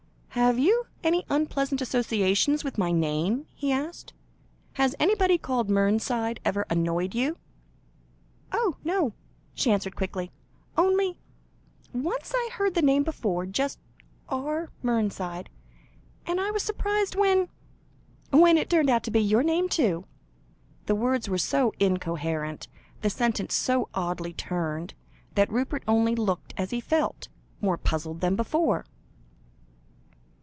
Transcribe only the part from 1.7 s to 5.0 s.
associations with my name?" he asked. "Has